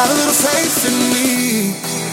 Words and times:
Have 0.00 0.10
a 0.10 0.14
little 0.14 0.32
faith 0.32 0.86
in 0.86 0.96
me. 1.12 2.09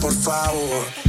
por 0.00 0.12
favor. 0.12 1.07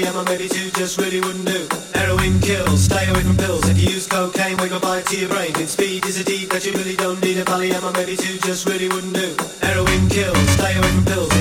Don't 0.00 0.04
need. 0.04 0.08
A 0.08 0.12
Valium 0.12 0.22
or 0.22 0.24
maybe 0.30 0.48
two 0.48 0.70
just 0.70 0.98
really 0.98 1.20
wouldn't 1.20 1.46
do. 1.46 1.68
Heroin 1.94 2.40
kills, 2.40 2.84
stay 2.84 3.08
away 3.08 3.22
from 3.22 3.36
pills. 3.36 3.68
If 3.68 3.78
you 3.78 3.90
use 3.90 4.06
cocaine, 4.06 4.56
we 4.58 4.68
go 4.68 4.80
bite 4.80 5.06
to 5.06 5.16
your 5.16 5.28
brain. 5.28 5.52
And 5.56 5.68
speed 5.68 6.04
is 6.06 6.20
a 6.20 6.24
deed 6.24 6.50
that 6.50 6.64
you 6.66 6.72
really 6.72 6.96
don't 6.96 7.22
need. 7.22 7.38
A 7.38 7.44
Valium 7.44 7.82
or 7.82 7.92
maybe 7.92 8.16
two 8.16 8.38
just 8.38 8.68
really 8.68 8.88
wouldn't 8.88 9.14
do. 9.14 9.34
Heroin 9.62 10.08
kills, 10.08 10.38
stay 10.50 10.76
away 10.76 10.90
from 10.90 11.04
pills. 11.04 11.35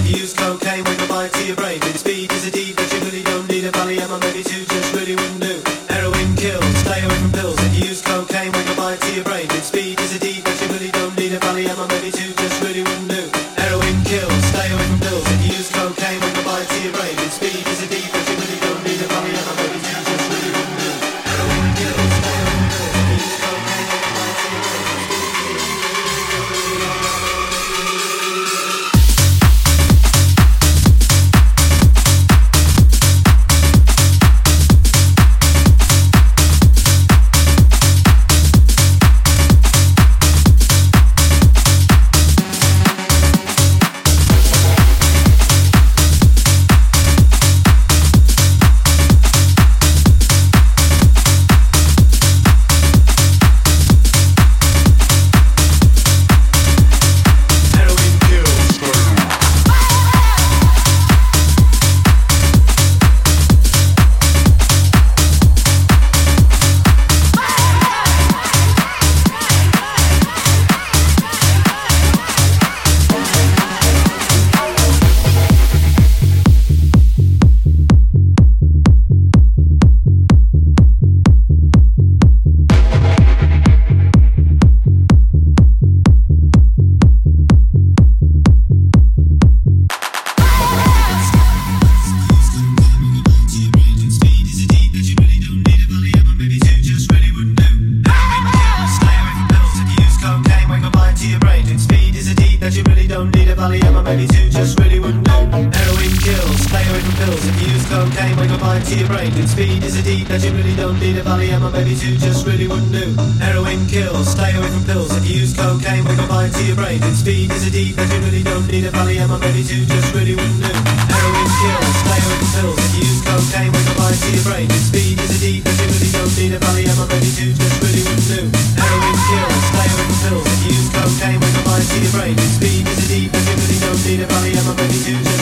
Speed 109.55 109.87
is 109.87 109.95
a 109.95 110.03
deed 110.03 110.27
that 110.27 110.43
you 110.43 110.51
really 110.51 110.75
don't 110.75 110.99
need 110.99 111.15
a 111.15 111.23
Valium 111.23 111.63
or 111.63 111.71
maybe 111.71 111.95
two 111.95 112.19
just 112.19 112.43
really 112.43 112.67
wouldn't 112.67 112.91
do. 112.91 113.07
Heroin 113.39 113.87
kills, 113.87 114.35
stay 114.35 114.51
away 114.51 114.67
from 114.67 114.83
pills. 114.83 115.15
If 115.15 115.23
you 115.23 115.47
use 115.47 115.55
cocaine, 115.55 116.03
we 116.03 116.11
go 116.11 116.27
bite 116.27 116.51
to 116.51 116.63
your 116.67 116.75
brain. 116.75 116.99
And 116.99 117.15
speed 117.15 117.55
is 117.55 117.63
a 117.63 117.71
deed 117.71 117.95
that 117.95 118.11
you 118.11 118.19
really 118.19 118.43
don't 118.43 118.67
need 118.67 118.83
a 118.83 118.91
Valium 118.91 119.31
or 119.31 119.39
maybe 119.39 119.63
two 119.63 119.87
just 119.87 120.11
really 120.11 120.35
wouldn't 120.35 120.59
do. 120.59 120.75
Heroin 121.07 121.49
kills, 121.63 121.95
stay 122.03 122.19
away 122.19 122.35
from 122.35 122.51
pills. 122.51 122.79
If 122.83 122.91
you 122.99 123.03
use 123.07 123.21
cocaine, 123.23 123.71
we 123.71 123.79
go 123.79 123.93
bite 123.95 124.19
to 124.19 124.29
your 124.35 124.43
brain. 124.43 124.67
And 124.67 124.83
speed 124.83 125.15
is 125.23 125.31
a 125.31 125.39
deed 125.39 125.61
that 125.63 125.75
you 125.79 125.87
really 125.87 126.11
don't 126.11 126.33
need 126.35 126.51
a 126.51 126.59
Valium 126.59 126.97
or 126.99 127.07
maybe 127.07 127.31
two 127.31 127.51
just 127.55 127.77
really 127.79 128.03
wouldn't 128.03 128.27
do. 128.27 128.41
Heroin 128.75 129.17
kills, 129.23 129.61
stay 129.71 129.87
away 129.87 130.03
from 130.03 130.19
pills. 130.19 130.47
If 130.51 130.59
you 130.67 130.71
use 130.75 130.91
cocaine, 130.91 131.39
we 131.39 131.47
go 131.47 131.61
bite 131.63 131.87
to 131.87 131.97
your 132.03 132.11
brain. 132.11 132.35
And 132.35 132.51
speed 132.59 132.83
is 132.91 132.99
a 132.99 133.07
deed 133.07 133.29
that 133.31 133.43
you 133.47 133.55
really 133.55 133.79
don't 133.87 134.01
need 134.03 134.19
a 134.19 134.27
Valium 134.27 134.67
or 134.67 134.75
maybe 134.75 134.99
two 134.99 135.15
just 135.23 135.34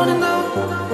wanna 0.00 0.18
know 0.18 0.89